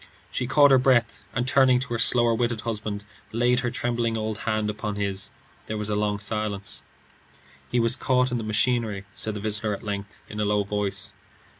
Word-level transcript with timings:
She 0.31 0.47
caught 0.47 0.71
her 0.71 0.79
breath, 0.79 1.25
and 1.35 1.47
turning 1.47 1.77
to 1.81 1.93
her 1.93 1.99
slower 1.99 2.33
witted 2.33 2.61
husband, 2.61 3.05
laid 3.31 3.59
her 3.59 3.69
trembling 3.69 4.17
old 4.17 4.39
hand 4.49 4.67
upon 4.67 4.95
his. 4.95 5.29
There 5.67 5.77
was 5.77 5.91
a 5.91 5.95
long 5.95 6.17
silence. 6.19 6.81
"He 7.69 7.79
was 7.79 7.95
caught 7.95 8.31
in 8.31 8.39
the 8.39 8.43
machinery," 8.43 9.05
said 9.13 9.35
the 9.35 9.39
visitor 9.39 9.75
at 9.75 9.83
length 9.83 10.17
in 10.27 10.39
a 10.39 10.43
low 10.45 10.63
voice. 10.63 11.13